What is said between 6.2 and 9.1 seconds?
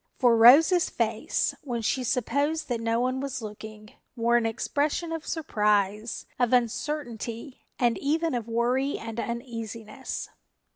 of uncertainty and even of worry